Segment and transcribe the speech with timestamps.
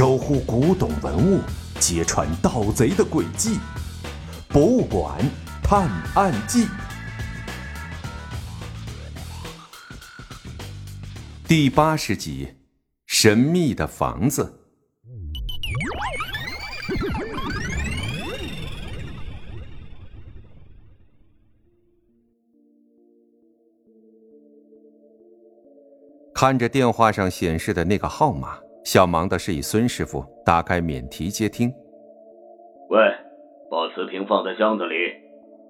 [0.00, 1.42] 守护古董文物，
[1.78, 3.56] 揭穿盗贼的诡计，
[4.48, 5.18] 《博物馆
[5.62, 6.64] 探案记》
[11.46, 12.54] 第八十集：
[13.06, 14.59] 神秘的房子。
[26.40, 31.70] 看着电话上显示的那个号码，小忙的示意孙师傅打开免提接听。
[32.88, 32.98] 喂，
[33.70, 34.94] 把瓷瓶放在箱子里，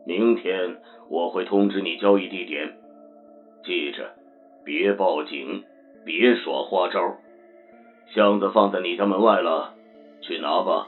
[0.06, 0.52] 明天
[1.08, 2.68] 我会通知你交易地点。
[3.64, 4.14] 记着，
[4.64, 5.64] 别报警，
[6.04, 7.00] 别耍花招。
[8.14, 9.74] 箱子放在你家门外了，
[10.22, 10.86] 去拿吧。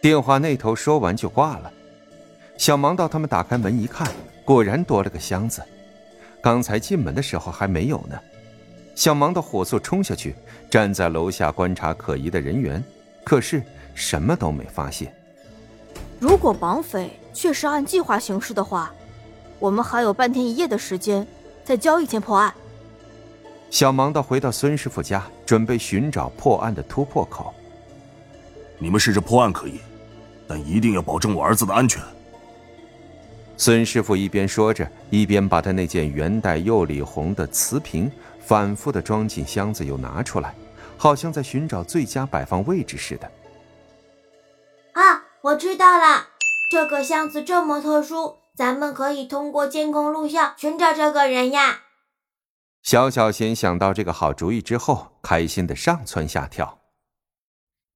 [0.00, 1.72] 电话那头说完就挂了。
[2.56, 4.06] 小忙到他们打开门一看，
[4.44, 5.60] 果然多了个箱子。
[6.40, 8.16] 刚才进门的时候还没有呢。
[8.96, 10.34] 小忙的火速冲下去，
[10.70, 12.82] 站在楼下观察可疑的人员，
[13.22, 13.62] 可是
[13.94, 15.14] 什么都没发现。
[16.18, 18.90] 如果绑匪确实按计划行事的话，
[19.58, 21.26] 我们还有半天一夜的时间，
[21.62, 22.52] 在交易前破案。
[23.68, 27.52] 小忙的回到孙师傅家，准备寻找破案的突破口。
[28.78, 29.78] 你们试着破案可以，
[30.48, 32.02] 但一定要保证我儿子的安全。
[33.58, 38.10] 孙师傅一边说着，一边把他那件元代釉里红的瓷瓶。
[38.46, 40.54] 反复的装进箱子，又拿出来，
[40.96, 43.28] 好像在寻找最佳摆放位置似的。
[44.92, 46.28] 啊，我知道了，
[46.70, 51.80] 这个箱子这么特殊，咱们可以通过监控录像寻找这个人呀。
[52.84, 56.78] 小小贤想到这个好主意之后，开心的上蹿下跳。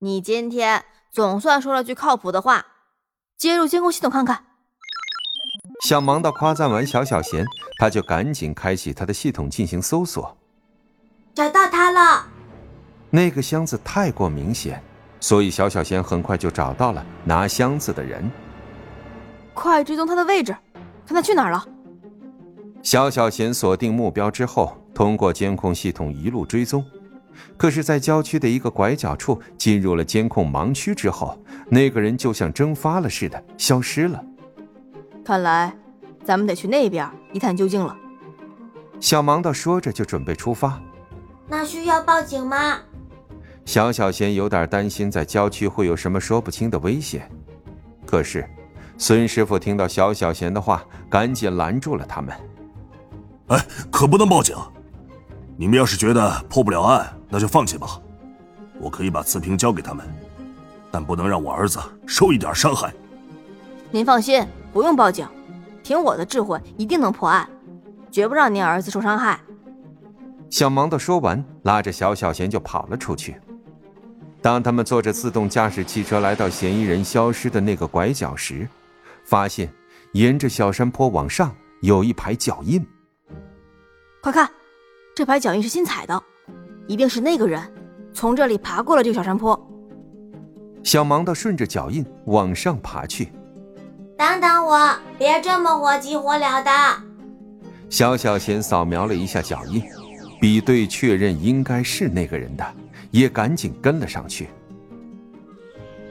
[0.00, 2.66] 你今天总算说了句靠谱的话，
[3.36, 4.46] 接入监控系统看看。
[5.86, 7.44] 想忙到夸赞完小小贤，
[7.78, 10.36] 他就赶紧开启他的系统进行搜索。
[13.11, 14.80] 那个箱子太过明显，
[15.19, 18.31] 所以小小贤很快就找到了拿箱子的人。
[19.53, 20.56] 快追踪他的位置，
[21.06, 21.66] 看他去哪儿了。
[22.82, 26.84] 小小贤锁定目标之后，通过监控系统一路追踪，
[27.56, 31.37] 可是，在郊区的一个拐角处进入了监控盲区之后，
[31.69, 34.25] 那个人就像蒸发了似的消失了。
[35.25, 35.76] 看来，
[36.25, 37.94] 咱们得去那边一探究竟了。
[38.99, 40.81] 小盲道说着就准备出发。
[41.49, 42.78] 那需要报警吗？
[43.65, 47.31] 小小贤有点担心，在郊区会有什么说不清的危险。
[48.04, 48.44] 可是，
[48.98, 52.34] 孙师傅听到小小贤的话，赶紧拦住了他们。
[53.49, 54.56] 哎，可不能报警！
[55.56, 58.00] 你们要是觉得破不了案，那就放弃吧。
[58.81, 60.04] 我可以把瓷瓶交给他们，
[60.91, 62.93] 但不能让我儿子受一点伤害。
[63.91, 65.28] 您放心，不用报警，
[65.84, 67.49] 凭我的智慧，一定能破案，
[68.10, 69.38] 绝不让您儿子受伤害。
[70.49, 73.37] 小忙的说完，拉着小小贤就跑了出去。
[74.42, 78.66] 当他们坐着自动驾驶汽车来到嫌疑人消失的那个拐角时，
[79.24, 79.70] 发现
[80.12, 82.84] 沿着小山坡往上有一排脚印。
[84.22, 84.50] 快看，
[85.14, 86.22] 这排脚印是新踩的，
[86.86, 87.60] 一定是那个人
[88.14, 89.58] 从这里爬过了这个小山坡。
[90.82, 93.30] 小忙的顺着脚印往上爬去。
[94.16, 96.70] 等等我，别这么火急火燎的。
[97.90, 99.82] 小小贤扫描了一下脚印。
[100.40, 102.64] 比对确认应该是那个人的，
[103.10, 104.48] 也赶紧跟了上去。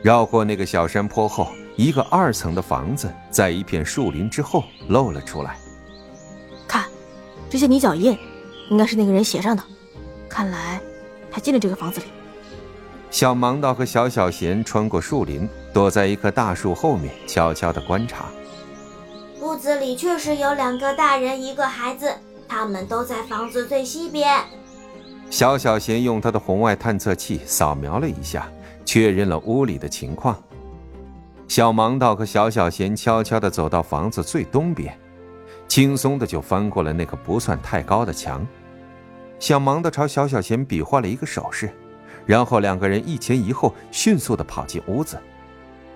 [0.01, 5.57] 绕过那个小山坡后，一个二层的房子在一片树林之后露了出来。
[6.67, 6.85] 看，
[7.49, 8.17] 这些泥脚印，
[8.69, 9.63] 应该是那个人写上的。
[10.29, 10.79] 看来
[11.31, 12.05] 他进了这个房子里。
[13.11, 18.25] 小盲道和小小贤穿过树林，躲在一棵大树后面，悄悄的观察。
[19.41, 22.13] 屋子里确实有两个大人，一个孩子。
[22.47, 24.43] 他们都在房子最西边。
[25.29, 28.47] 小小贤用他的红外探测器扫描了一下，
[28.83, 30.35] 确认了屋里的情况。
[31.47, 34.97] 小盲道和小小贤悄悄地走到房子最东边，
[35.67, 38.45] 轻松的就翻过了那个不算太高的墙。
[39.39, 41.69] 小盲道朝小小贤比划了一个手势，
[42.25, 45.17] 然后两个人一前一后，迅速地跑进屋子。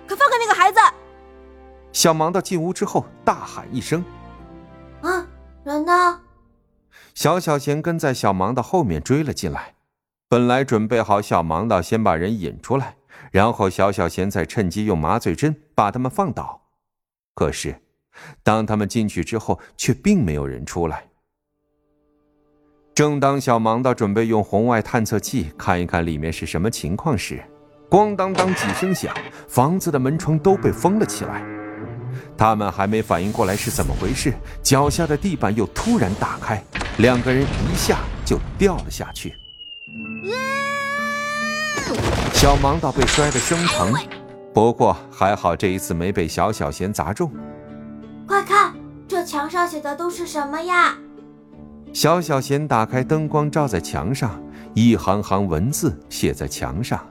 [0.08, 0.78] 快放开那个孩子！
[1.92, 4.04] 小盲道进屋之后大喊一声
[5.02, 5.26] ：“啊，
[5.64, 6.20] 人呢？”
[7.14, 9.74] 小小贤跟在小盲道后面追了进来，
[10.28, 12.96] 本来准备好小盲道先把人引出来，
[13.30, 16.62] 然后小小贤再趁机用麻醉针把他们放倒。
[17.34, 17.76] 可是，
[18.42, 21.04] 当他们进去之后，却并没有人出来。
[22.94, 27.40] 正当小盲道准备用红外探测器看一看里面是什么情况时，
[27.88, 29.14] 咣当当几声响，
[29.48, 31.44] 房子的门窗都被封了起来。
[32.36, 36.62] 他们还没反应过来是怎么回事，脚下的地板又突然打开。
[36.98, 39.34] 两个人一下就掉了下去。
[42.32, 43.92] 小盲道被摔得生疼，
[44.52, 47.30] 不过还好这一次没被小小贤砸中。
[48.26, 48.74] 快看，
[49.08, 50.96] 这墙上写的都是什么呀？
[51.92, 54.40] 小小贤打开灯光，照在墙上，
[54.74, 57.04] 一行行文字写在墙上。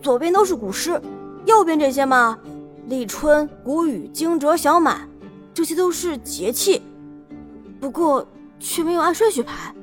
[0.00, 1.00] 左边都是古诗，
[1.46, 2.38] 右边这些嘛，
[2.86, 5.08] 立春、谷雨、惊蛰、小满，
[5.52, 6.82] 这些都是节气，
[7.80, 8.26] 不过
[8.58, 9.74] 却没有按顺序排，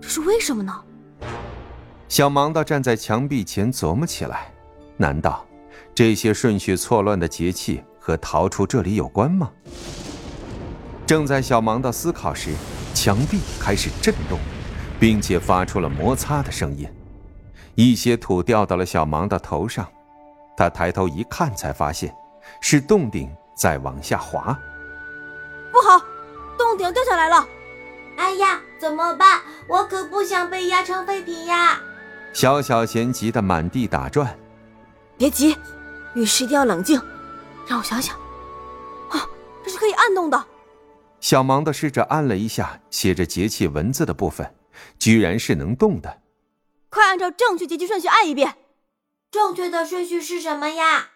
[0.00, 0.72] 这是为什么呢？
[2.08, 4.52] 小盲道站在墙壁前琢磨起来：
[4.96, 5.46] 难道
[5.94, 9.50] 这些顺序错乱的节气和逃出这里有关吗？
[11.06, 12.52] 正在小盲道思考时，
[12.94, 14.38] 墙壁开始震动，
[14.98, 16.88] 并且发出了摩擦的声音。
[17.74, 19.86] 一些土掉到了小盲道头上，
[20.56, 22.14] 他抬头一看，才发现
[22.60, 24.56] 是洞顶在往下滑。
[25.72, 26.04] 不好，
[26.58, 27.46] 洞顶掉下来了！
[28.20, 29.40] 哎呀，怎么办？
[29.66, 31.80] 我可不想被压成废品呀！
[32.34, 34.38] 小小贤急得满地打转。
[35.16, 35.56] 别急，
[36.14, 37.00] 遇事一定要冷静。
[37.66, 38.14] 让我想想，
[39.08, 39.26] 啊，
[39.64, 40.46] 这是可以按动的。
[41.18, 44.54] 小盲的试着按了一下写着节气文字的部分，
[44.98, 46.20] 居然是能动的。
[46.90, 48.54] 快按照正确节气顺序按一遍。
[49.30, 51.08] 正确的顺序是什么呀？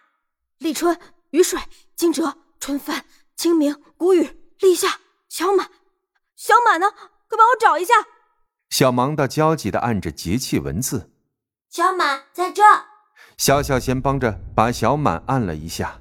[0.57, 0.99] 立春、
[1.29, 1.59] 雨水、
[1.95, 3.03] 惊蛰、春分、
[3.35, 4.27] 清明、谷雨、
[4.59, 4.99] 立夏、
[5.29, 5.69] 小满。
[6.35, 6.91] 小满呢？
[7.27, 7.93] 快帮我找一下。
[8.69, 11.11] 小盲的焦急的按着节气文字。
[11.69, 12.61] 小满在这。
[13.37, 15.99] 小小先帮着把小满按了一下。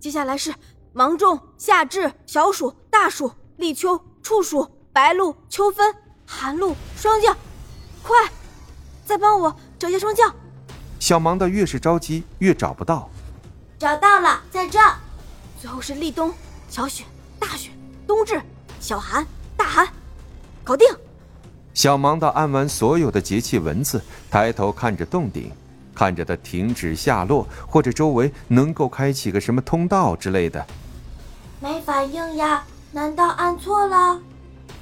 [0.00, 0.54] 接下来是
[0.92, 5.94] 芒种、夏至、小暑、大暑、立秋、处暑、白露、秋分、
[6.26, 7.36] 寒露、霜降。
[8.02, 8.16] 快，
[9.04, 10.34] 再帮我找一下霜降。
[10.98, 13.10] 小盲的越是着急，越找不到。
[13.78, 14.78] 找到了，在这。
[15.60, 16.32] 最后是立冬、
[16.68, 17.04] 小雪、
[17.38, 17.70] 大雪、
[18.06, 18.40] 冬至、
[18.80, 19.26] 小寒。
[20.70, 20.86] 搞定。
[21.74, 24.00] 小盲道按完所有的节气文字，
[24.30, 25.50] 抬头看着洞顶，
[25.92, 30.64] 看着它停止下落，或者周围能够开启个什么通道之类的。
[31.58, 32.64] 没反应呀？
[32.92, 34.20] 难道按错了？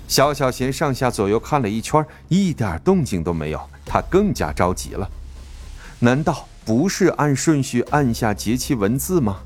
[0.07, 5.09] 小小贤上下左右看了一圈，一点动静都没有，他更加着急了。
[6.01, 9.39] 难道不是按顺序按下节气文字吗？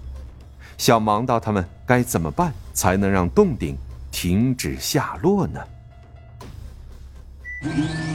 [0.77, 3.77] 小盲道他们该怎么办才能让洞顶
[4.11, 5.61] 停止下落呢？
[7.63, 8.12] Thank.